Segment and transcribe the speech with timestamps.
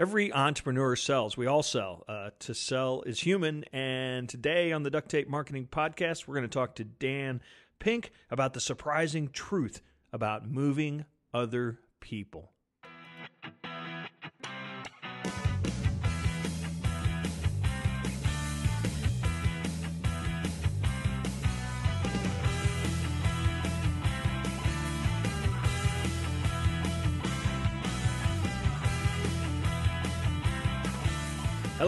[0.00, 1.36] Every entrepreneur sells.
[1.36, 2.04] We all sell.
[2.08, 3.66] Uh, to sell is human.
[3.70, 7.42] And today on the Duct Tape Marketing Podcast, we're going to talk to Dan
[7.80, 11.04] Pink about the surprising truth about moving
[11.34, 12.50] other people.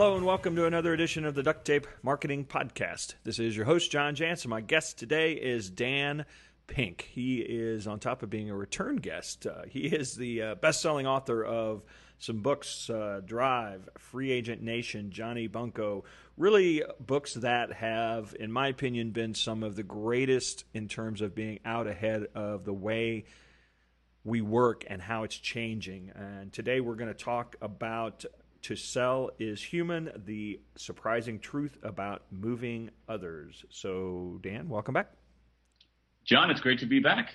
[0.02, 3.14] Hello and welcome to another edition of the Duct Tape Marketing Podcast.
[3.22, 4.44] This is your host, John Jantsch.
[4.48, 6.24] My guest today is Dan
[6.66, 7.08] Pink.
[7.12, 10.82] He is, on top of being a return guest, uh, he is the uh, best
[10.82, 11.84] selling author of
[12.18, 16.02] some books uh, Drive, Free Agent Nation, Johnny Bunko.
[16.36, 21.36] Really, books that have, in my opinion, been some of the greatest in terms of
[21.36, 23.26] being out ahead of the way
[24.24, 26.10] we work and how it's changing.
[26.16, 28.24] And today we're going to talk about
[28.62, 33.64] to sell is human, the surprising truth about moving others.
[33.70, 35.12] So, Dan, welcome back.
[36.24, 37.34] John, it's great to be back.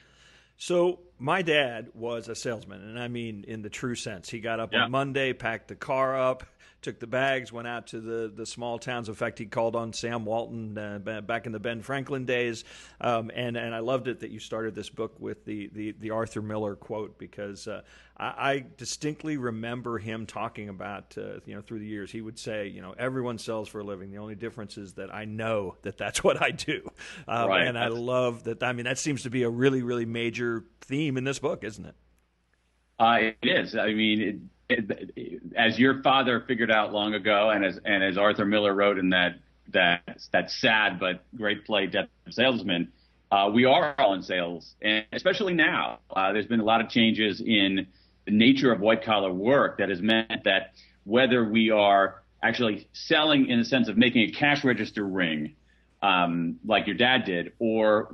[0.58, 4.30] So, my dad was a salesman, and I mean in the true sense.
[4.30, 4.84] He got up yeah.
[4.84, 6.44] on Monday, packed the car up,
[6.82, 9.10] took the bags, went out to the, the small towns.
[9.10, 12.64] In fact, he called on Sam Walton uh, back in the Ben Franklin days,
[13.02, 16.12] um, and and I loved it that you started this book with the the, the
[16.12, 17.82] Arthur Miller quote because uh,
[18.18, 22.38] I, I, distinctly remember him talking about uh, you know through the years he would
[22.38, 24.12] say you know everyone sells for a living.
[24.12, 26.90] The only difference is that I know that that's what I do,
[27.28, 27.68] um, right.
[27.68, 28.62] and I love that.
[28.62, 31.86] I mean, that seems to be a really really major theme in this book, isn't
[31.86, 31.96] it?
[33.00, 33.76] Uh, it is.
[33.76, 38.46] I mean, it, as your father figured out long ago, and as and as Arthur
[38.46, 39.36] Miller wrote in that
[39.74, 42.92] that that sad but great play, Death of Salesman,
[43.32, 46.90] uh, we are all in sales, and especially now, uh, there's been a lot of
[46.90, 47.88] changes in
[48.26, 53.50] the nature of white collar work that has meant that whether we are actually selling
[53.50, 55.56] in the sense of making a cash register ring,
[56.02, 58.14] um, like your dad did, or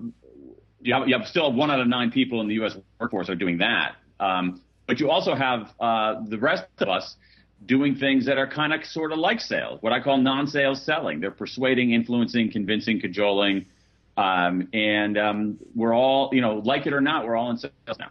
[0.83, 2.77] you have, you have still one out of nine people in the U.S.
[2.99, 3.95] workforce are doing that.
[4.19, 7.15] Um, but you also have uh, the rest of us
[7.65, 11.19] doing things that are kind of sort of like sales, what I call non-sales selling.
[11.19, 13.65] They're persuading, influencing, convincing, cajoling,
[14.17, 17.73] um, and um, we're all, you know, like it or not, we're all in sales
[17.97, 18.09] now.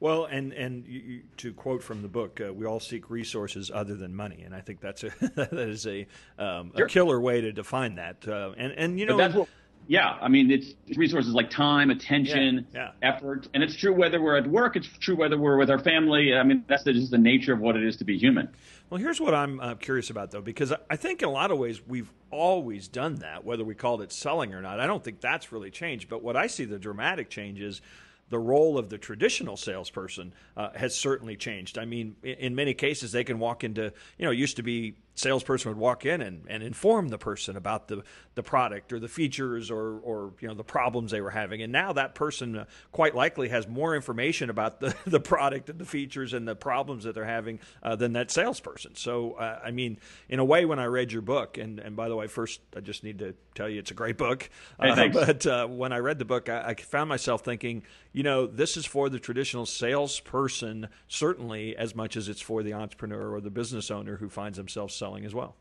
[0.00, 3.96] Well, and and you, to quote from the book, uh, we all seek resources other
[3.96, 6.06] than money, and I think that's a that is a,
[6.38, 6.86] um, sure.
[6.86, 8.26] a killer way to define that.
[8.26, 9.46] Uh, and and you know,
[9.88, 13.14] yeah, I mean, it's resources like time, attention, yeah, yeah.
[13.14, 14.76] effort, and it's true whether we're at work.
[14.76, 16.34] It's true whether we're with our family.
[16.34, 18.50] I mean, that's the, just the nature of what it is to be human.
[18.90, 21.58] Well, here's what I'm uh, curious about, though, because I think in a lot of
[21.58, 24.78] ways we've always done that, whether we called it selling or not.
[24.78, 26.10] I don't think that's really changed.
[26.10, 27.80] But what I see the dramatic change is
[28.28, 31.78] the role of the traditional salesperson uh, has certainly changed.
[31.78, 35.70] I mean, in many cases, they can walk into, you know, used to be salesperson
[35.70, 38.02] would walk in and, and inform the person about the,
[38.34, 41.60] the product or the features or, or you know the problems they were having.
[41.60, 45.78] And now that person uh, quite likely has more information about the, the product and
[45.78, 48.94] the features and the problems that they're having uh, than that salesperson.
[48.94, 49.98] So uh, I mean
[50.28, 52.80] in a way when I read your book and, and by the way first I
[52.80, 54.48] just need to tell you it's a great book.
[54.80, 58.46] Hey, but uh, when I read the book I, I found myself thinking you know
[58.46, 63.40] this is for the traditional salesperson certainly as much as it's for the entrepreneur or
[63.40, 65.54] the business owner who finds themselves selling as well.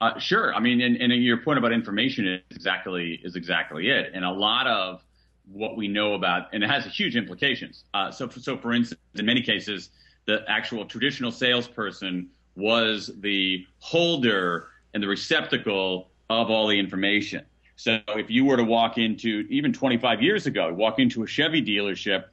[0.00, 0.54] Uh, sure.
[0.54, 4.12] I mean, and, and, your point about information is exactly is exactly it.
[4.14, 5.04] And a lot of
[5.52, 7.84] what we know about, and it has huge implications.
[7.92, 9.90] Uh, so, so for instance, in many cases,
[10.26, 17.44] the actual traditional salesperson was the holder and the receptacle of all the information.
[17.76, 21.62] So, if you were to walk into even 25 years ago, walk into a Chevy
[21.62, 22.24] dealership,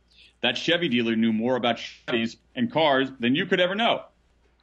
[0.41, 4.03] that Chevy dealer knew more about Chevys and cars than you could ever know.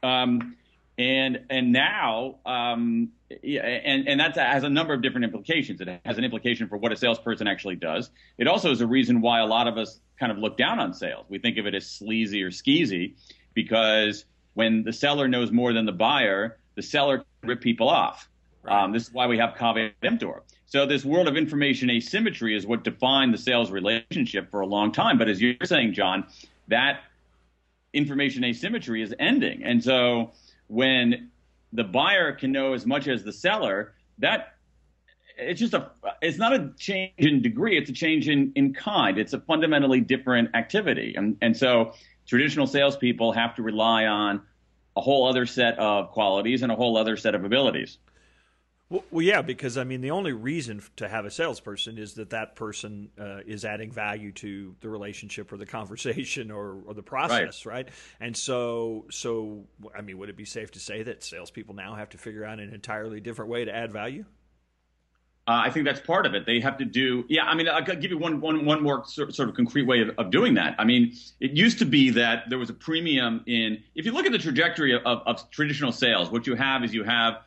[0.03, 0.57] Um,
[0.97, 5.81] and and now um, and and that has a number of different implications.
[5.81, 8.11] It has an implication for what a salesperson actually does.
[8.39, 10.95] It also is a reason why a lot of us kind of look down on
[10.95, 11.27] sales.
[11.29, 13.15] We think of it as sleazy or skeezy
[13.55, 14.25] because
[14.55, 18.29] when the seller knows more than the buyer, the seller can rip people off.
[18.67, 20.43] Um, this is why we have caveat emptor.
[20.67, 24.93] So this world of information asymmetry is what defined the sales relationship for a long
[24.93, 25.19] time.
[25.19, 26.27] But as you're saying, John,
[26.69, 27.01] that
[27.93, 30.33] information asymmetry is ending, and so
[30.69, 31.31] when
[31.73, 34.55] the buyer can know as much as the seller, that
[35.37, 35.91] it's just a
[36.23, 39.19] it's not a change in degree, it's a change in, in kind.
[39.19, 41.15] It's a fundamentally different activity.
[41.17, 41.93] And and so
[42.27, 44.43] traditional salespeople have to rely on
[44.97, 47.99] a whole other set of qualities and a whole other set of abilities.
[48.91, 52.31] Well, well, yeah, because I mean, the only reason to have a salesperson is that
[52.31, 57.03] that person uh, is adding value to the relationship or the conversation or, or the
[57.03, 57.87] process, right.
[57.87, 57.89] right.
[58.21, 59.65] And so, so
[59.97, 62.61] I mean, would it be safe to say that salespeople now have to figure out
[62.61, 64.25] an entirely different way to add value?
[65.47, 66.47] Uh, I think that's part of it.
[66.47, 67.45] They have to do, yeah.
[67.45, 70.31] I mean, I'll give you one, one, one more sort, of concrete way of, of,
[70.31, 70.75] doing that.
[70.79, 73.83] I mean, it used to be that there was a premium in.
[73.95, 76.95] If you look at the trajectory of, of, of traditional sales, what you have is
[76.95, 77.43] you have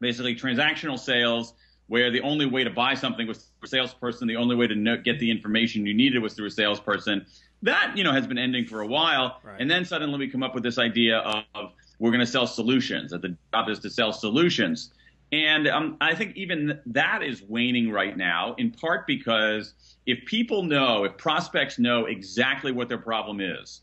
[0.00, 1.54] basically transactional sales
[1.88, 4.74] where the only way to buy something was through a salesperson, the only way to
[4.74, 7.26] know, get the information you needed was through a salesperson.
[7.62, 9.60] That you know has been ending for a while, right.
[9.60, 13.10] and then suddenly we come up with this idea of, we're going to sell solutions.
[13.10, 14.92] That the job is to sell solutions.
[15.32, 19.74] And um, I think even that is waning right now, in part because
[20.06, 23.82] if people know, if prospects know exactly what their problem is,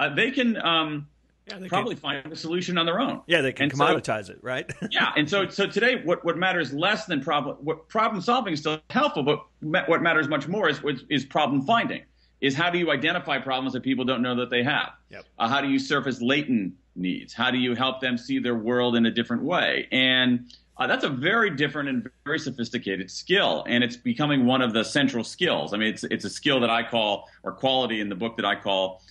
[0.00, 1.06] uh, they can um,
[1.46, 3.22] yeah, they probably can, find a solution on their own.
[3.26, 4.70] Yeah, they can and commoditize so, it, right?
[4.90, 8.60] yeah, and so so today, what, what matters less than problem what problem solving is
[8.60, 12.02] still helpful, but what matters much more is is problem finding.
[12.40, 14.92] Is how do you identify problems that people don't know that they have?
[15.10, 15.24] Yep.
[15.38, 17.34] Uh, how do you surface latent needs?
[17.34, 19.86] How do you help them see their world in a different way?
[19.92, 24.72] And uh, that's a very different and very sophisticated skill, and it's becoming one of
[24.72, 25.74] the central skills.
[25.74, 28.46] I mean, it's it's a skill that I call, or quality in the book that
[28.46, 29.02] I call,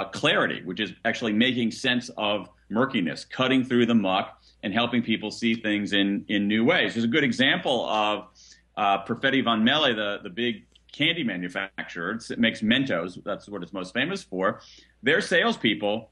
[0.00, 5.02] uh, clarity, which is actually making sense of murkiness, cutting through the muck, and helping
[5.02, 6.94] people see things in in new ways.
[6.94, 8.28] There's a good example of
[8.76, 12.18] uh, Perfetti Van Melle, the the big candy manufacturer.
[12.30, 13.22] It makes Mentos.
[13.22, 14.60] That's what it's most famous for.
[15.02, 16.10] Their salespeople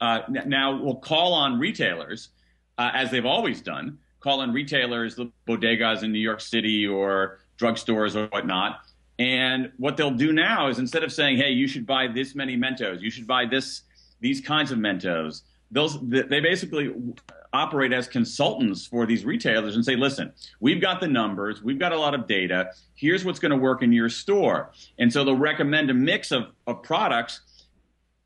[0.00, 2.30] uh, now will call on retailers,
[2.78, 7.40] uh, as they've always done, call on retailers, the bodegas in New York City or
[7.58, 8.80] drugstores or whatnot.
[9.20, 12.56] And what they'll do now is instead of saying, "Hey, you should buy this many
[12.56, 13.82] Mentos, you should buy this
[14.20, 16.90] these kinds of Mentos," those they basically
[17.52, 21.92] operate as consultants for these retailers and say, "Listen, we've got the numbers, we've got
[21.92, 22.70] a lot of data.
[22.94, 26.52] Here's what's going to work in your store." And so they'll recommend a mix of,
[26.66, 27.42] of products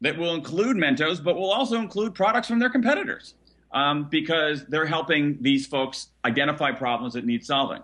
[0.01, 3.35] that will include Mentos, but will also include products from their competitors
[3.73, 7.83] um, because they're helping these folks identify problems that need solving.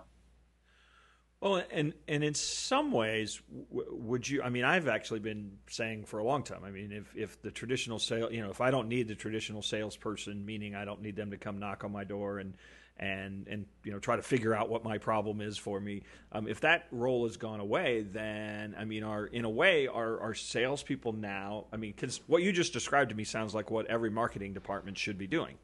[1.41, 3.41] Well, and and in some ways,
[3.71, 4.43] would you?
[4.43, 6.63] I mean, I've actually been saying for a long time.
[6.63, 9.63] I mean, if if the traditional sale, you know, if I don't need the traditional
[9.63, 12.53] salesperson, meaning I don't need them to come knock on my door and
[12.99, 16.03] and and you know try to figure out what my problem is for me.
[16.31, 20.19] Um, if that role has gone away, then I mean, are in a way are
[20.19, 21.65] are salespeople now?
[21.73, 24.97] I mean, because what you just described to me sounds like what every marketing department
[24.97, 25.57] should be doing.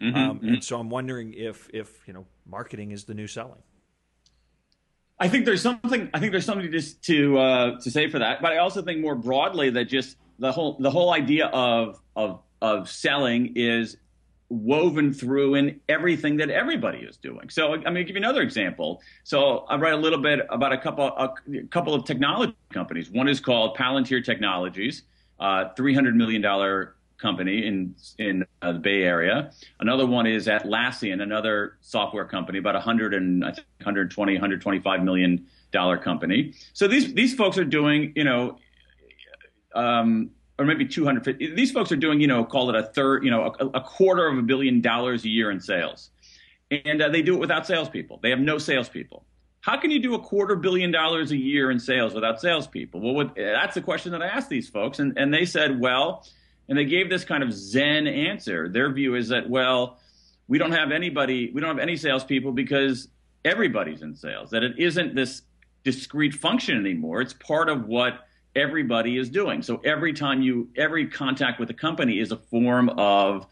[0.00, 0.48] Mm-hmm, um, mm-hmm.
[0.48, 3.60] And so I'm wondering if if you know marketing is the new selling.
[5.20, 6.10] I think there's something.
[6.14, 8.40] I think there's something to to uh, to say for that.
[8.40, 12.40] But I also think more broadly that just the whole the whole idea of of
[12.62, 13.96] of selling is
[14.50, 17.50] woven through in everything that everybody is doing.
[17.50, 19.02] So I'm going to give you another example.
[19.24, 21.34] So I write a little bit about a couple a,
[21.70, 23.10] couple of technology companies.
[23.10, 25.02] One is called Palantir Technologies,
[25.40, 29.50] uh, three hundred million dollar company in in uh, the Bay Area.
[29.80, 35.46] Another one is Atlassian, another software company, about 100 and I think 120, 125 million
[35.72, 36.54] dollar company.
[36.72, 38.58] So these these folks are doing, you know,
[39.74, 41.54] um, or maybe 250.
[41.54, 44.26] These folks are doing, you know, call it a third, you know, a, a quarter
[44.26, 46.10] of a billion dollars a year in sales,
[46.70, 48.20] and uh, they do it without salespeople.
[48.22, 49.24] They have no salespeople.
[49.60, 53.00] How can you do a quarter billion dollars a year in sales without salespeople?
[53.00, 56.24] Well, what, that's the question that I asked these folks, and, and they said, well,
[56.68, 58.68] and they gave this kind of Zen answer.
[58.68, 59.98] Their view is that, well,
[60.48, 63.08] we don't have anybody, we don't have any salespeople because
[63.44, 65.42] everybody's in sales, that it isn't this
[65.84, 67.20] discrete function anymore.
[67.20, 69.62] It's part of what everybody is doing.
[69.62, 73.46] So every time you, every contact with a company is a form of,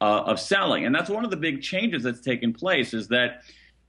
[0.00, 0.86] uh, of selling.
[0.86, 3.42] And that's one of the big changes that's taken place is that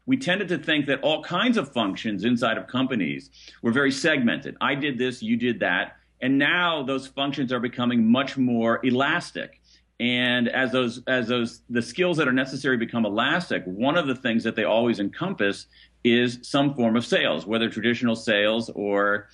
[0.06, 3.30] we tended to think that all kinds of functions inside of companies
[3.62, 4.58] were very segmented.
[4.60, 5.98] I did this, you did that.
[6.22, 9.60] And now those functions are becoming much more elastic.
[10.00, 14.16] And as those as those the skills that are necessary become elastic, one of the
[14.16, 15.68] things that they always encompass
[16.04, 19.30] is some form of sales, whether traditional sales or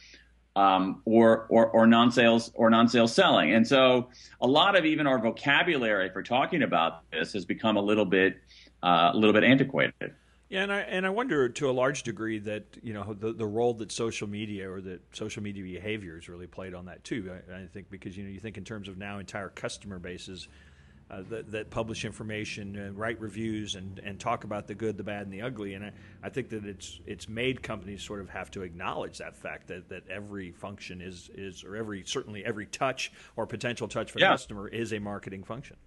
[0.58, 3.53] um, or, or, or non-sales or non-sales selling.
[3.53, 4.10] And so
[4.41, 8.38] a lot of even our vocabulary for talking about this has become a little bit
[8.82, 10.15] uh, a little bit antiquated.
[10.50, 13.46] Yeah, and I and I wonder to a large degree that you know the the
[13.46, 17.32] role that social media or that social media behaviors really played on that too.
[17.50, 20.48] I, I think because you know you think in terms of now entire customer bases
[21.10, 25.04] uh, that, that publish information and write reviews and, and talk about the good, the
[25.04, 25.74] bad, and the ugly.
[25.74, 25.92] And I,
[26.24, 29.89] I think that it's it's made companies sort of have to acknowledge that fact that,
[29.89, 34.27] that every function is is or every certainly every touch or potential touch for yeah.
[34.27, 35.77] the customer is a marketing function.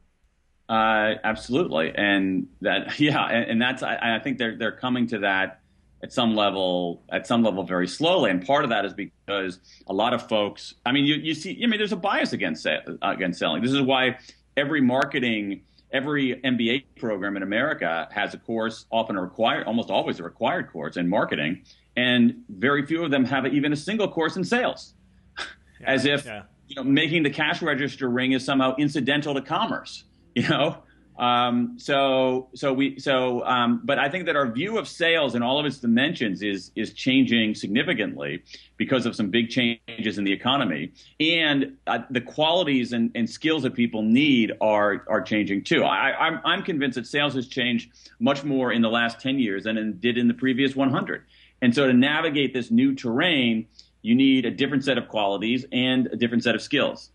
[0.71, 5.19] Uh, absolutely, and that yeah, and, and that's I, I, think they're they're coming to
[5.19, 5.61] that
[6.01, 9.59] at some level at some level very slowly, and part of that is because
[9.89, 10.75] a lot of folks.
[10.87, 12.69] I mean, you you see, I mean, there's a bias against
[13.03, 13.63] against selling.
[13.63, 14.19] This is why
[14.57, 15.63] every marketing.
[15.93, 20.71] Every MBA program in America has a course, often a required, almost always a required
[20.71, 21.65] course in marketing,
[21.97, 24.95] and very few of them have even a single course in sales,
[25.37, 25.45] yeah,
[25.85, 26.43] as if yeah.
[26.69, 30.05] you know making the cash register ring is somehow incidental to commerce.
[30.35, 30.83] You know,
[31.21, 35.43] um, so so we so um, but I think that our view of sales in
[35.43, 38.43] all of its dimensions is is changing significantly
[38.79, 43.65] because of some big changes in the economy, and uh, the qualities and, and skills
[43.65, 45.85] that people need are are changing too.
[45.85, 49.65] I, I'm I'm convinced that sales has changed much more in the last ten years
[49.65, 51.25] than it did in the previous 100.
[51.61, 53.67] And so to navigate this new terrain,
[54.01, 57.11] you need a different set of qualities and a different set of skills.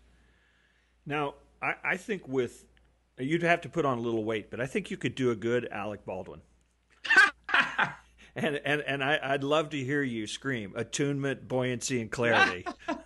[1.04, 2.64] Now, I, I think with
[3.18, 5.36] you'd have to put on a little weight, but I think you could do a
[5.36, 6.40] good Alec Baldwin.
[8.36, 12.66] and and and I, would love to hear you scream attunement, buoyancy, and clarity.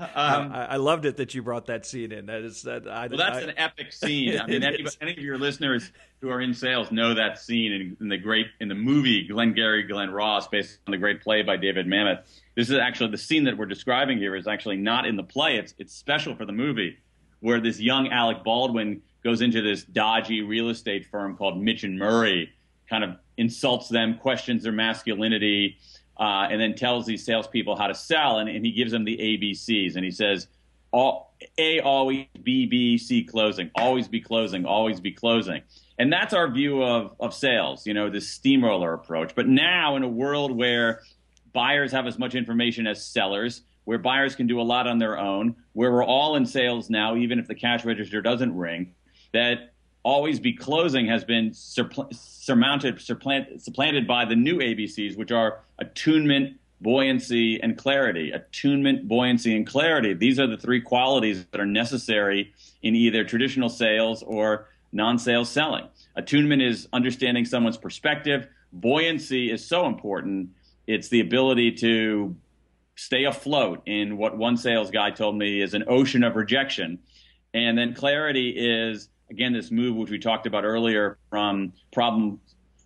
[0.00, 2.24] Um, I, I, loved it that you brought that scene in.
[2.24, 2.88] That is that.
[2.88, 4.40] I, well, that's I, an epic scene.
[4.40, 7.96] I mean, any, any, of your listeners who are in sales know that scene in,
[8.00, 11.58] in, the great in the movie Glengarry Glen Ross, based on the great play by
[11.58, 12.22] David Mamet.
[12.56, 15.56] This is actually the scene that we're describing here is actually not in the play.
[15.56, 16.96] It's it's special for the movie,
[17.40, 21.98] where this young Alec Baldwin goes into this dodgy real estate firm called Mitch and
[21.98, 22.50] Murray,
[22.88, 25.78] kind of insults them, questions their masculinity
[26.18, 29.16] uh, and then tells these salespeople how to sell, and, and he gives them the
[29.16, 30.46] ABCs, and he says,
[30.92, 35.62] all, A always, B B C closing, always be closing, always be closing,
[35.98, 39.34] and that's our view of of sales, you know, this steamroller approach.
[39.34, 41.00] But now in a world where
[41.52, 45.16] buyers have as much information as sellers, where buyers can do a lot on their
[45.16, 48.92] own, where we're all in sales now, even if the cash register doesn't ring,
[49.32, 49.72] that
[50.02, 57.60] always be closing has been surmounted, supplanted by the new ABCs, which are attunement, buoyancy,
[57.62, 58.30] and clarity.
[58.30, 60.14] Attunement, buoyancy, and clarity.
[60.14, 65.50] These are the three qualities that are necessary in either traditional sales or non sales
[65.50, 65.86] selling.
[66.16, 68.48] Attunement is understanding someone's perspective.
[68.72, 70.50] Buoyancy is so important.
[70.86, 72.36] It's the ability to
[72.96, 76.98] stay afloat in what one sales guy told me is an ocean of rejection.
[77.54, 82.40] And then clarity is again, this move, which we talked about earlier, from problem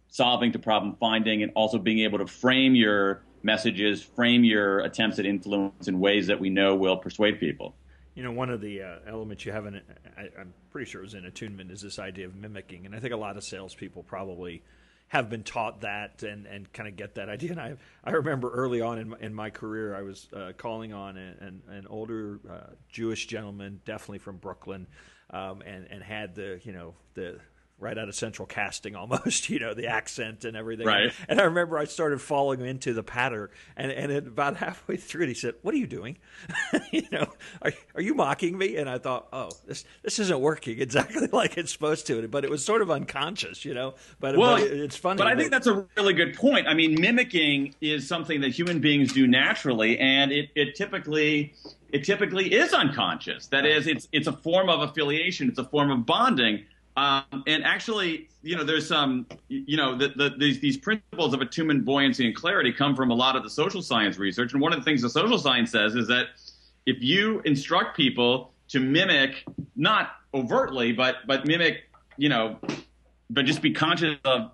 [0.09, 5.19] solving to problem finding, and also being able to frame your messages, frame your attempts
[5.19, 7.75] at influence in ways that we know will persuade people.
[8.15, 9.81] You know, one of the uh, elements you have in,
[10.17, 12.87] I, am pretty sure it was in attunement, is this idea of mimicking.
[12.87, 14.63] And I think a lot of salespeople probably
[15.09, 17.51] have been taught that and, and kind of get that idea.
[17.53, 17.75] And I,
[18.05, 21.63] I remember early on in my, in my career, I was uh, calling on an,
[21.69, 24.87] an older uh, Jewish gentleman, definitely from Brooklyn,
[25.31, 27.39] um, and and had the you know the
[27.79, 30.87] right out of central casting almost, you know, the accent and everything.
[30.87, 31.13] Right.
[31.29, 35.29] And I remember I started falling into the patter and, and about halfway through it,
[35.29, 36.19] he said, what are you doing?
[36.91, 37.27] you know,
[37.63, 38.77] are, are you mocking me?
[38.77, 42.51] And I thought, oh, this, this isn't working exactly like it's supposed to, but it
[42.51, 45.19] was sort of unconscious, you know, but, well, but it's funny.
[45.19, 46.67] But I think that's a really good point.
[46.67, 51.55] I mean, mimicking is something that human beings do naturally and it, it typically,
[51.95, 53.47] it typically is unconscious.
[53.47, 55.49] That is, it's, it's a form of affiliation.
[55.49, 56.65] It's a form of bonding
[56.97, 61.41] um, and actually, you know, there's some, you know, the, the, these, these principles of
[61.41, 64.53] attunement, buoyancy, and clarity come from a lot of the social science research.
[64.53, 66.27] And one of the things the social science says is that
[66.87, 71.85] if you instruct people to mimic, not overtly, but but mimic,
[72.17, 72.59] you know,
[73.29, 74.53] but just be conscious of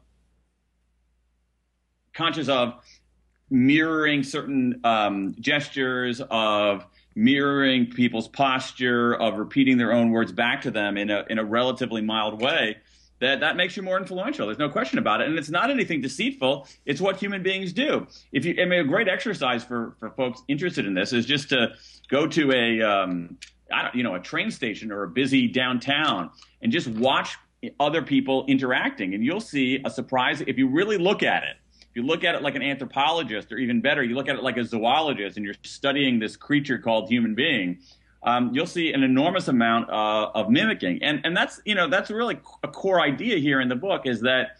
[2.15, 2.75] conscious of
[3.51, 6.87] mirroring certain um, gestures of
[7.21, 11.45] mirroring people's posture, of repeating their own words back to them in a in a
[11.45, 12.79] relatively mild way,
[13.21, 14.47] that that makes you more influential.
[14.47, 16.67] There's no question about it, and it's not anything deceitful.
[16.87, 18.07] It's what human beings do.
[18.33, 21.51] If you, I mean, a great exercise for for folks interested in this is just
[21.51, 21.75] to
[22.09, 23.37] go to a um,
[23.71, 26.31] I don't, you know a train station or a busy downtown
[26.63, 27.37] and just watch
[27.79, 31.57] other people interacting, and you'll see a surprise if you really look at it
[31.91, 34.43] if you look at it like an anthropologist, or even better, you look at it
[34.43, 37.81] like a zoologist, and you're studying this creature called human being,
[38.23, 42.11] um, you'll see an enormous amount uh, of mimicking, and and that's you know that's
[42.11, 44.59] really a core idea here in the book is that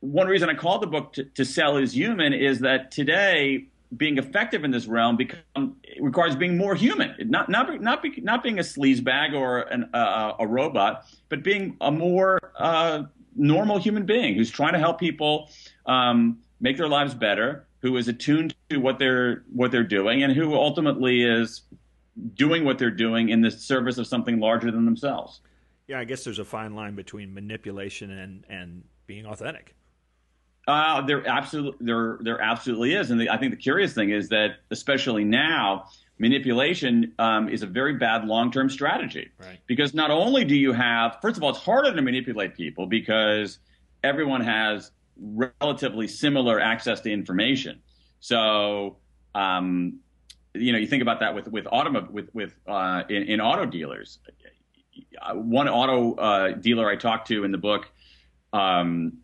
[0.00, 4.18] one reason I called the book to, to sell is human is that today being
[4.18, 8.58] effective in this realm become requires being more human, not not not be, not being
[8.58, 13.02] a sleazebag or an, uh, a robot, but being a more uh,
[13.36, 15.50] normal human being who's trying to help people
[15.86, 20.32] um, make their lives better, who is attuned to what they're what they're doing, and
[20.32, 21.62] who ultimately is
[22.34, 25.40] doing what they're doing in the service of something larger than themselves.
[25.86, 29.74] Yeah, I guess there's a fine line between manipulation and and being authentic.
[30.66, 34.28] Uh, there absolutely there there absolutely is, and the, I think the curious thing is
[34.30, 35.86] that especially now,
[36.18, 39.30] manipulation um, is a very bad long term strategy.
[39.38, 39.60] Right.
[39.66, 43.58] Because not only do you have, first of all, it's harder to manipulate people because
[44.02, 47.80] everyone has relatively similar access to information.
[48.20, 48.98] So,
[49.34, 50.00] um,
[50.54, 53.66] you know, you think about that with with auto with with uh, in, in, auto
[53.66, 54.18] dealers.
[55.34, 57.90] One auto uh, dealer I talked to in the book
[58.52, 59.18] um,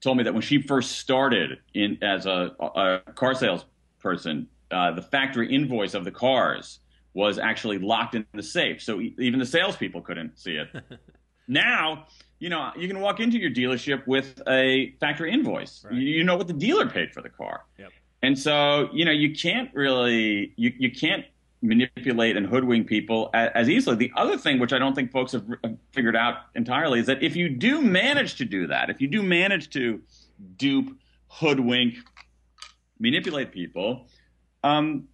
[0.00, 5.02] told me that when she first started in as a, a car salesperson, uh, the
[5.02, 6.80] factory invoice of the cars
[7.14, 10.68] was actually locked in the safe, so even the salespeople couldn't see it.
[11.48, 12.06] now,
[12.38, 15.84] you know, you can walk into your dealership with a factory invoice.
[15.84, 15.94] Right.
[15.94, 17.64] You, know what the dealer paid for the car.
[17.78, 17.90] Yep.
[18.22, 21.24] And so, you know, you can't really, you, you can't
[21.62, 23.96] manipulate and hoodwink people as, as easily.
[23.96, 27.22] The other thing, which I don't think folks have, have figured out entirely, is that
[27.22, 30.00] if you do manage to do that, if you do manage to
[30.56, 30.96] dupe,
[31.28, 31.96] hoodwink,
[33.00, 34.06] manipulate people,
[34.62, 35.08] um,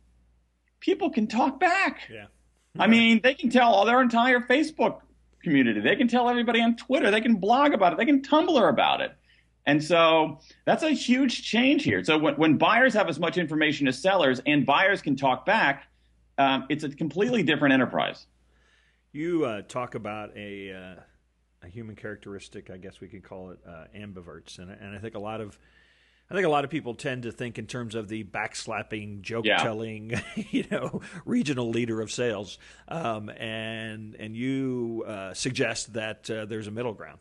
[0.80, 2.00] people can talk back.
[2.12, 2.26] Yeah.
[2.78, 5.00] I mean, they can tell all their entire Facebook
[5.44, 5.80] community.
[5.80, 7.10] They can tell everybody on Twitter.
[7.10, 7.98] They can blog about it.
[7.98, 9.12] They can Tumblr about it.
[9.66, 12.04] And so that's a huge change here.
[12.04, 15.86] So when, when buyers have as much information as sellers and buyers can talk back,
[16.36, 18.26] um, it's a completely different enterprise.
[19.12, 21.00] You uh, talk about a, uh,
[21.62, 24.58] a human characteristic, I guess we could call it uh, ambiverts.
[24.58, 25.58] And, and I think a lot of
[26.34, 29.44] I think a lot of people tend to think in terms of the backslapping, joke
[29.44, 30.20] telling, yeah.
[30.50, 36.66] you know, regional leader of sales, um, and and you uh, suggest that uh, there's
[36.66, 37.20] a middle ground.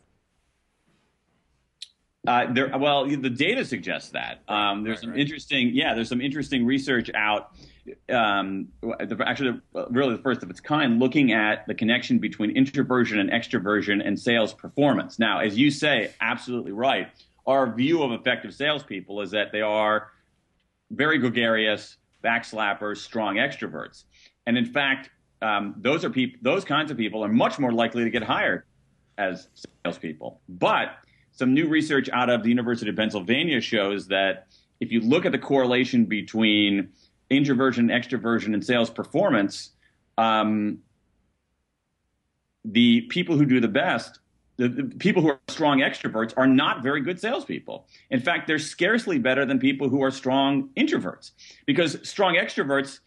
[2.26, 4.42] Uh, there, well, the data suggests that.
[4.48, 5.20] Um, there's right, some right.
[5.20, 7.52] interesting, yeah, there's some interesting research out.
[8.08, 8.66] Um,
[9.24, 14.04] actually, really the first of its kind, looking at the connection between introversion and extroversion
[14.04, 15.20] and sales performance.
[15.20, 17.12] Now, as you say, absolutely right
[17.46, 20.08] our view of effective salespeople is that they are
[20.90, 24.04] very gregarious, backslappers, strong extroverts.
[24.46, 25.10] And in fact,
[25.42, 28.64] um, those are people; those kinds of people are much more likely to get hired
[29.18, 29.48] as
[29.84, 30.40] salespeople.
[30.48, 30.96] But
[31.32, 34.46] some new research out of the University of Pennsylvania shows that
[34.80, 36.90] if you look at the correlation between
[37.30, 39.70] introversion, extroversion, and sales performance,
[40.18, 40.78] um,
[42.64, 44.20] the people who do the best
[44.56, 47.86] the, the, people who are strong extroverts are not very good salespeople.
[48.10, 51.32] In fact, they're scarcely better than people who are strong introverts
[51.66, 53.00] because strong extroverts.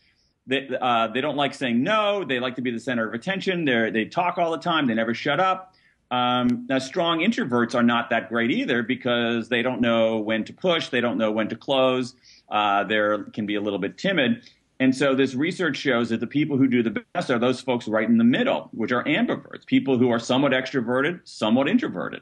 [0.45, 2.23] They, uh, they don't like saying no.
[2.23, 3.65] They like to be the center of attention.
[3.65, 4.87] They they talk all the time.
[4.87, 5.73] They never shut up.
[6.09, 10.53] Um, now, strong introverts are not that great either because they don't know when to
[10.53, 10.87] push.
[10.87, 12.15] They don't know when to close.
[12.49, 14.49] Uh, they can be a little bit timid.
[14.79, 17.87] And so this research shows that the people who do the best are those folks
[17.87, 22.21] right in the middle, which are ambiverts, people who are somewhat extroverted, somewhat introverted.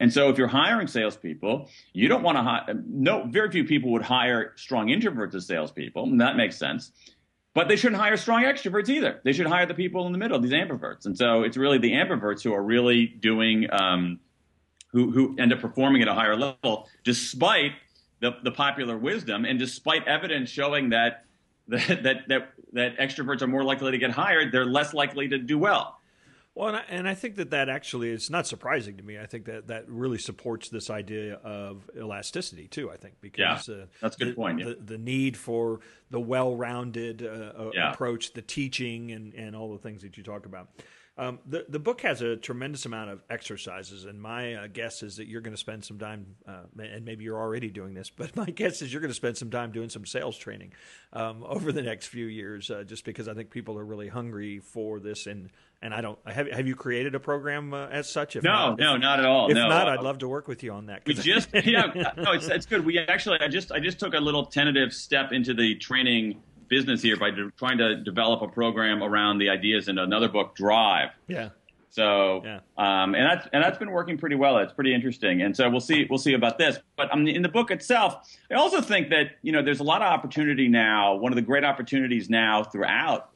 [0.00, 3.92] And so if you're hiring salespeople, you don't want to hire, no, very few people
[3.92, 6.92] would hire strong introverts as salespeople, and that makes sense.
[7.54, 9.20] But they shouldn't hire strong extroverts either.
[9.24, 11.06] They should hire the people in the middle, these ambiverts.
[11.06, 14.20] And so it's really the ambiverts who are really doing, um,
[14.92, 17.72] who, who end up performing at a higher level, despite
[18.20, 21.25] the, the popular wisdom and despite evidence showing that
[21.68, 25.38] that, that, that, that extroverts are more likely to get hired, they're less likely to
[25.38, 25.98] do well.
[26.56, 29.18] Well, and I, and I, think that that actually is not surprising to me.
[29.18, 32.90] I think that that really supports this idea of elasticity too.
[32.90, 34.60] I think because yeah, uh, that's a good the, point.
[34.60, 34.64] Yeah.
[34.66, 37.92] The, the, need for the well-rounded uh, yeah.
[37.92, 40.70] approach, the teaching, and and all the things that you talk about.
[41.18, 45.16] Um, the the book has a tremendous amount of exercises, and my uh, guess is
[45.16, 48.36] that you're going to spend some time, uh, and maybe you're already doing this, but
[48.36, 50.74] my guess is you're going to spend some time doing some sales training
[51.14, 54.58] um, over the next few years, uh, just because I think people are really hungry
[54.58, 55.26] for this.
[55.26, 55.48] And
[55.80, 58.36] and I don't have have you created a program uh, as such?
[58.36, 59.48] If no, not, no, not at all.
[59.48, 59.68] If no.
[59.68, 61.02] not, I'd love to work with you on that.
[61.06, 62.84] We just yeah, no, it's it's good.
[62.84, 67.02] We actually I just I just took a little tentative step into the training business
[67.02, 71.10] here by de- trying to develop a program around the ideas in another book, Drive.
[71.28, 71.50] Yeah.
[71.90, 72.60] So, yeah.
[72.76, 74.58] Um, and that's and that's been working pretty well.
[74.58, 76.78] It's pretty interesting, and so we'll see we'll see about this.
[76.94, 80.02] But um, in the book itself, I also think that you know there's a lot
[80.02, 81.14] of opportunity now.
[81.14, 83.30] One of the great opportunities now throughout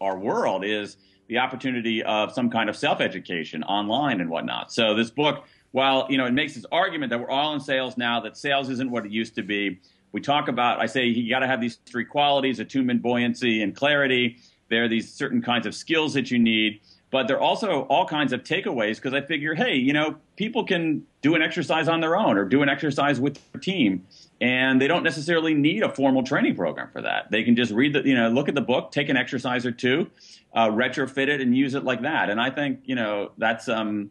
[0.00, 0.96] our world is
[1.28, 4.72] the opportunity of some kind of self education online and whatnot.
[4.72, 7.96] So this book, while you know it makes this argument that we're all in sales
[7.96, 9.78] now, that sales isn't what it used to be
[10.12, 13.74] we talk about, I say you got to have these three qualities attunement, buoyancy, and
[13.74, 14.38] clarity.
[14.68, 16.80] There are these certain kinds of skills that you need.
[17.10, 20.64] but there are also all kinds of takeaways because I figure, hey, you know, people
[20.64, 24.06] can do an exercise on their own or do an exercise with their team,
[24.40, 27.30] and they don't necessarily need a formal training program for that.
[27.30, 29.72] They can just read the, you know, look at the book, take an exercise or
[29.72, 30.08] two,
[30.54, 32.30] uh, retrofit it, and use it like that.
[32.30, 34.10] And I think, you know, that's, um,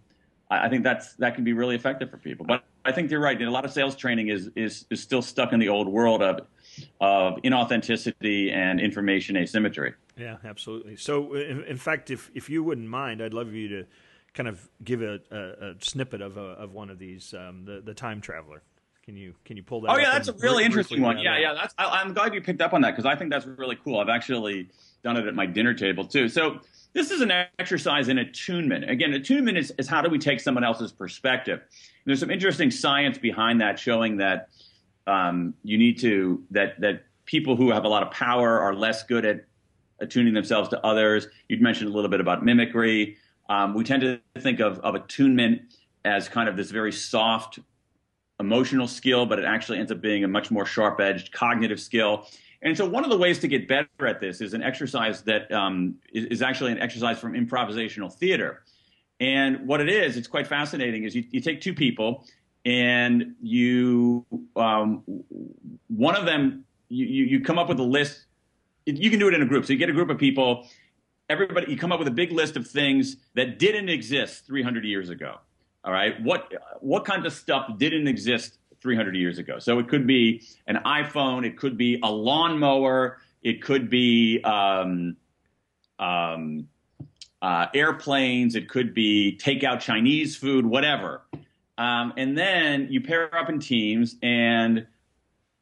[0.51, 2.45] I think that's that can be really effective for people.
[2.45, 3.41] But I think you're right.
[3.41, 6.47] A lot of sales training is is is still stuck in the old world of
[7.01, 9.93] of inauthenticity and information asymmetry.
[10.17, 10.95] Yeah, absolutely.
[10.95, 13.85] So, in, in, fact, if if you wouldn't mind, I'd love you to
[14.33, 17.81] kind of give a, a, a snippet of a, of one of these, um, the
[17.81, 18.61] the time traveler.
[19.09, 19.89] Can you can you pull that?
[19.89, 21.17] Oh yeah, that's a really interesting one.
[21.17, 21.55] Yeah, yeah.
[21.55, 23.97] That's I, am glad you picked up on that because I think that's really cool.
[23.97, 24.69] I've actually
[25.03, 26.29] done it at my dinner table too.
[26.29, 26.59] So
[26.93, 28.87] this is an exercise in attunement.
[28.87, 31.57] Again, attunement is, is how do we take someone else's perspective.
[31.59, 34.49] And there's some interesting science behind that showing that
[35.07, 39.01] um, you need to that that people who have a lot of power are less
[39.01, 39.43] good at
[39.99, 41.25] attuning themselves to others.
[41.47, 43.17] You'd mentioned a little bit about mimicry.
[43.49, 45.63] Um, we tend to think of, of attunement
[46.05, 47.57] as kind of this very soft
[48.39, 52.27] emotional skill, but it actually ends up being a much more sharp edged cognitive skill.
[52.61, 55.51] And so, one of the ways to get better at this is an exercise that
[55.51, 58.63] um, is, is actually an exercise from improvisational theater.
[59.19, 62.25] And what it is, it's quite fascinating, is you, you take two people
[62.65, 64.25] and you,
[64.55, 65.03] um,
[65.87, 68.25] one of them, you, you come up with a list
[68.97, 69.65] you can do it in a group.
[69.65, 70.67] So you get a group of people,
[71.29, 75.09] everybody, you come up with a big list of things that didn't exist 300 years
[75.09, 75.37] ago.
[75.83, 79.59] All right, what what kind of stuff didn't exist 300 years ago?
[79.59, 85.15] So it could be an iPhone, it could be a lawnmower, it could be um,
[85.97, 86.67] um,
[87.41, 91.21] uh, airplanes, it could be takeout Chinese food, whatever.
[91.77, 94.85] Um, and then you pair up in teams and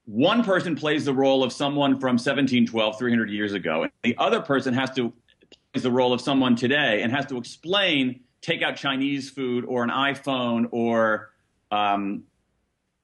[0.05, 4.41] one person plays the role of someone from 1712, 300 years ago, and the other
[4.41, 5.13] person has to
[5.73, 9.83] plays the role of someone today and has to explain, take out Chinese food or
[9.83, 11.31] an iPhone or
[11.69, 12.23] um,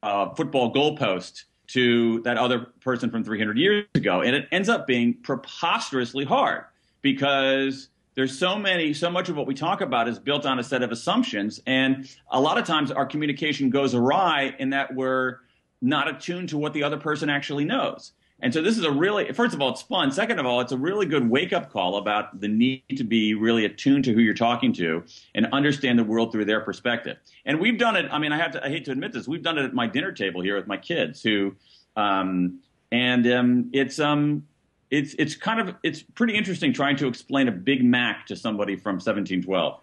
[0.01, 4.87] a football goalpost to that other person from 300 years ago, and it ends up
[4.87, 6.63] being preposterously hard
[7.01, 10.63] because there's so many so much of what we talk about is built on a
[10.63, 15.39] set of assumptions and a lot of times our communication goes awry in that we're
[15.81, 18.13] not attuned to what the other person actually knows.
[18.43, 20.11] And so this is a really, first of all, it's fun.
[20.11, 23.33] Second of all, it's a really good wake up call about the need to be
[23.33, 25.01] really attuned to who you're talking to
[25.33, 27.17] and understand the world through their perspective.
[27.45, 28.05] And we've done it.
[28.11, 29.29] I mean, I have to, I hate to admit this.
[29.29, 31.55] We've done it at my dinner table here with my kids who,
[31.95, 32.59] um,
[32.91, 34.45] and um, it's, um,
[34.91, 38.75] it's, it's kind of, it's pretty interesting trying to explain a Big Mac to somebody
[38.75, 39.79] from 1712.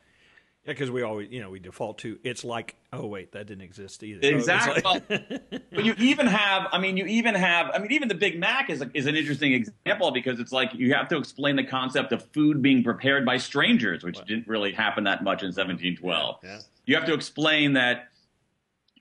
[0.64, 3.62] Yeah, because we always, you know, we default to it's like, oh wait, that didn't
[3.62, 4.20] exist either.
[4.22, 4.82] Exactly.
[4.84, 5.28] Oh, like...
[5.72, 8.68] but you even have, I mean, you even have, I mean, even the Big Mac
[8.68, 12.12] is a, is an interesting example because it's like you have to explain the concept
[12.12, 16.36] of food being prepared by strangers, which didn't really happen that much in 1712.
[16.42, 16.58] Yeah.
[16.84, 18.08] You have to explain that.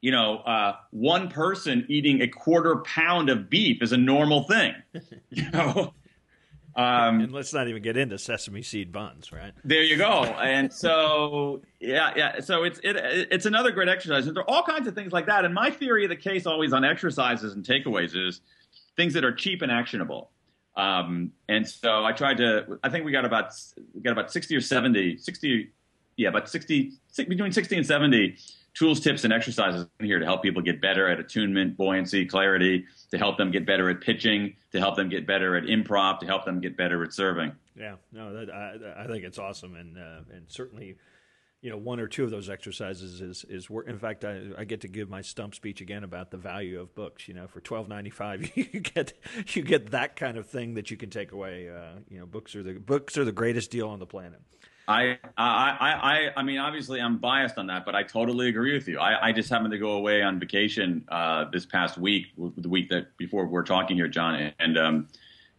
[0.02, 4.74] You know, uh, one person eating a quarter pound of beef is a normal thing.
[5.30, 5.93] You know,
[6.80, 9.52] um, and let's not even get into sesame seed buns, right?
[9.65, 10.24] There you go.
[10.24, 12.39] And so, yeah, yeah.
[12.39, 12.96] So it's it,
[13.32, 14.28] it's another great exercise.
[14.28, 15.44] And there are all kinds of things like that.
[15.44, 18.39] And my theory of the case, always on exercises and takeaways, is
[18.96, 20.32] things that are cheap and actionable.
[20.78, 22.80] Um, and so I tried to.
[22.82, 23.52] I think we got about
[23.94, 25.72] we got about sixty or seventy, sixty,
[26.15, 26.94] yeah, about 60
[27.28, 28.38] between sixty and seventy
[28.80, 32.86] tools, tips, and exercises in here to help people get better at attunement, buoyancy, clarity,
[33.12, 36.26] to help them get better at pitching, to help them get better at improv, to
[36.26, 37.52] help them get better at serving.
[37.76, 40.96] Yeah, no, that, I, I think it's awesome, and uh, and certainly,
[41.62, 43.89] you know, one or two of those exercises is is work.
[43.89, 46.96] In fact, I, I get to give my stump speech again about the value of
[46.96, 47.28] books.
[47.28, 49.12] You know, for twelve ninety five, you get
[49.48, 51.70] you get that kind of thing that you can take away.
[51.70, 54.39] Uh, you know, books are the books are the greatest deal on the planet.
[54.89, 58.88] I, I, I, I mean, obviously, I'm biased on that, but I totally agree with
[58.88, 58.97] you.
[58.97, 62.25] I, I just happened to go away on vacation uh, this past week,
[62.58, 65.08] the week that before we're talking here, John, and um,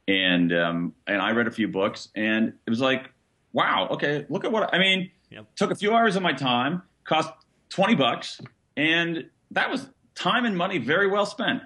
[0.09, 3.09] and um, and I read a few books, and it was like,
[3.53, 5.13] wow, okay, look at what I mean.
[5.31, 5.55] Yep.
[5.55, 7.33] Took a few hours of my time, cost
[7.69, 8.41] twenty bucks,
[8.77, 11.63] and that was time and money very well spent.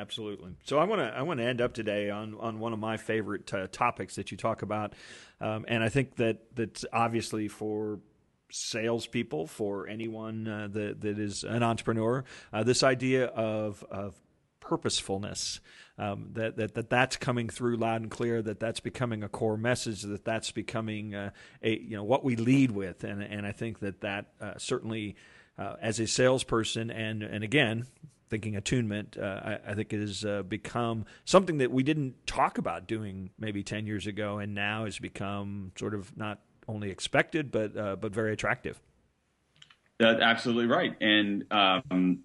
[0.00, 0.52] Absolutely.
[0.64, 2.96] So I want to I want to end up today on on one of my
[2.96, 4.94] favorite uh, topics that you talk about,
[5.42, 8.00] um, and I think that that's obviously for
[8.50, 14.14] salespeople, for anyone uh, that that is an entrepreneur, uh, this idea of of
[14.60, 15.60] purposefulness.
[15.98, 18.40] Um, that, that that that's coming through loud and clear.
[18.40, 20.00] That that's becoming a core message.
[20.00, 21.30] That that's becoming uh,
[21.62, 23.04] a you know what we lead with.
[23.04, 25.16] And and I think that that uh, certainly
[25.58, 27.84] uh, as a salesperson and and again
[28.30, 32.58] thinking attunement, uh, I, I, think it has uh, become something that we didn't talk
[32.58, 36.38] about doing maybe 10 years ago and now has become sort of not
[36.68, 38.80] only expected, but uh, but very attractive.
[39.98, 42.20] That's absolutely right, and um,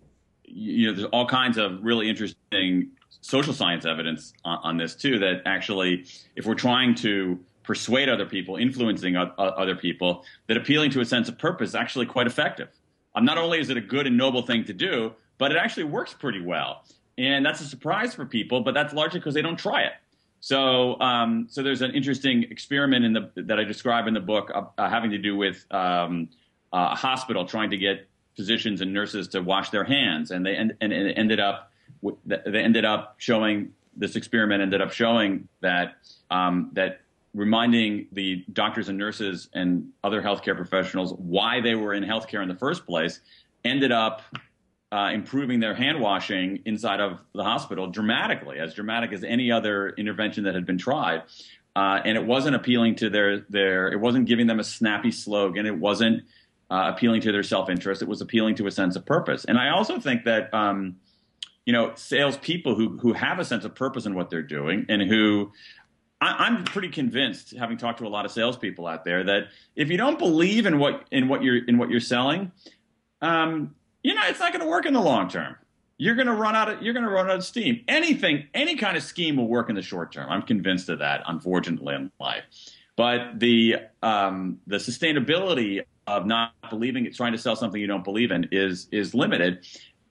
[0.45, 2.91] you know, there's all kinds of really interesting
[3.21, 5.19] social science evidence on, on, this too.
[5.19, 11.01] That actually, if we're trying to persuade other people, influencing other people, that appealing to
[11.01, 12.69] a sense of purpose is actually quite effective.
[13.15, 15.83] Um, not only is it a good and noble thing to do, but it actually
[15.83, 16.83] works pretty well.
[17.17, 19.93] And that's a surprise for people, but that's largely because they don't try it.
[20.41, 24.51] So, um, so there's an interesting experiment in the that I describe in the book
[24.53, 26.29] uh, uh, having to do with um,
[26.71, 30.75] a hospital trying to get physicians and nurses to wash their hands, and they and,
[30.81, 31.71] and it ended up
[32.25, 35.95] they ended up showing this experiment ended up showing that
[36.29, 37.01] um, that
[37.33, 42.47] reminding the doctors and nurses and other healthcare professionals why they were in healthcare in
[42.47, 43.19] the first place
[43.63, 44.21] ended up
[44.95, 49.89] uh, improving their hand washing inside of the hospital dramatically, as dramatic as any other
[49.89, 51.23] intervention that had been tried.
[51.75, 55.65] Uh, and it wasn't appealing to their their it wasn't giving them a snappy slogan.
[55.65, 56.23] It wasn't
[56.71, 58.01] uh, appealing to their self interest.
[58.01, 59.43] It was appealing to a sense of purpose.
[59.43, 60.95] And I also think that um,
[61.65, 65.01] you know salespeople who who have a sense of purpose in what they're doing and
[65.01, 65.51] who
[66.21, 69.89] I, am pretty convinced, having talked to a lot of salespeople out there, that if
[69.89, 72.53] you don't believe in what in what you're in what you're selling,
[73.21, 75.55] um, you know, it's not going to work in the long term.
[75.97, 77.83] You're going to run out of you're going to run out of steam.
[77.87, 80.29] Anything, any kind of scheme will work in the short term.
[80.29, 81.23] I'm convinced of that.
[81.25, 82.43] Unfortunately, in life,
[82.95, 88.29] but the um, the sustainability of not believing, trying to sell something you don't believe
[88.29, 89.65] in, is is limited.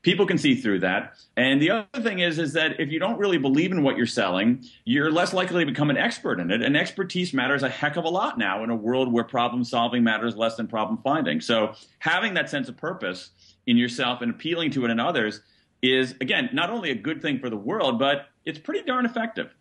[0.04, 1.14] People can see through that.
[1.36, 4.06] And the other thing is, is that if you don't really believe in what you're
[4.06, 6.62] selling, you're less likely to become an expert in it.
[6.62, 10.04] And expertise matters a heck of a lot now in a world where problem solving
[10.04, 11.40] matters less than problem finding.
[11.40, 13.30] So having that sense of purpose
[13.66, 15.40] in yourself and appealing to it in others
[15.82, 19.54] is again not only a good thing for the world, but it's pretty darn effective.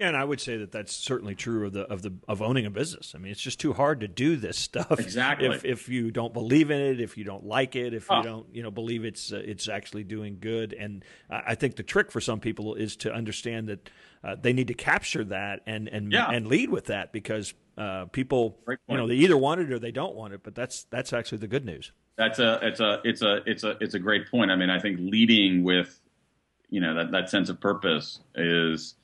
[0.00, 2.64] Yeah, and I would say that that's certainly true of the of the of owning
[2.64, 3.12] a business.
[3.14, 6.32] I mean, it's just too hard to do this stuff exactly if if you don't
[6.32, 8.16] believe in it, if you don't like it, if oh.
[8.16, 10.72] you don't you know believe it's uh, it's actually doing good.
[10.72, 13.90] And I think the trick for some people is to understand that
[14.24, 16.30] uh, they need to capture that and and yeah.
[16.30, 18.58] and lead with that because uh, people
[18.88, 20.42] you know they either want it or they don't want it.
[20.42, 21.92] But that's that's actually the good news.
[22.16, 24.50] That's a it's a it's a it's a it's a great point.
[24.50, 26.00] I mean, I think leading with
[26.70, 28.94] you know that that sense of purpose is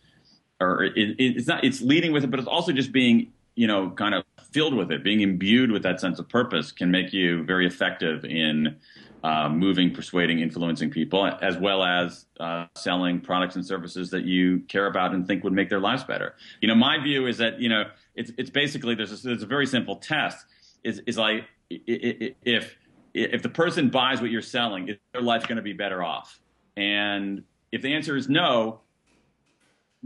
[0.60, 3.90] or it, it's not it's leading with it, but it's also just being you know
[3.90, 7.42] kind of filled with it, being imbued with that sense of purpose can make you
[7.44, 8.76] very effective in
[9.22, 14.60] uh, moving, persuading, influencing people, as well as uh, selling products and services that you
[14.68, 16.34] care about and think would make their lives better.
[16.60, 19.46] You know, my view is that you know it's it's basically there's a, there's a
[19.46, 20.46] very simple test
[20.84, 22.76] is is like if
[23.14, 26.38] if the person buys what you're selling, is their life going to be better off?
[26.76, 27.42] And
[27.72, 28.80] if the answer is no,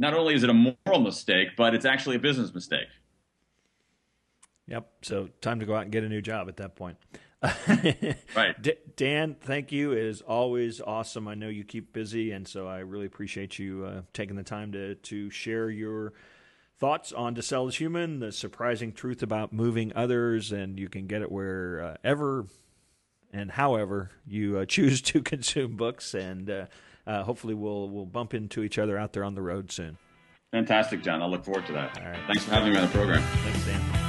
[0.01, 2.89] not only is it a moral mistake, but it's actually a business mistake.
[4.67, 4.91] Yep.
[5.03, 6.97] So time to go out and get a new job at that point.
[8.35, 8.61] right.
[8.61, 9.93] D- Dan, thank you.
[9.93, 11.29] It is always awesome.
[11.29, 14.73] I know you keep busy, and so I really appreciate you uh, taking the time
[14.73, 16.15] to to share your
[16.79, 21.07] thoughts on To Sell is Human, the surprising truth about moving others, and you can
[21.07, 22.47] get it wherever
[23.33, 26.15] and however you uh, choose to consume books.
[26.15, 26.67] And uh,
[27.07, 29.99] uh, hopefully, we'll we'll bump into each other out there on the road soon.
[30.53, 31.23] Fantastic, John.
[31.23, 31.99] I'll look forward to that.
[31.99, 32.19] All right.
[32.27, 33.23] Thanks for having me on the program.
[33.45, 34.00] Thanks, Dan.